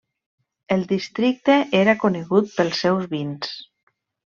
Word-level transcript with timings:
El 0.75 0.85
districte 0.93 1.59
era 1.83 1.97
conegut 2.07 2.53
pels 2.59 2.85
seus 2.87 3.11
vins. 3.17 3.59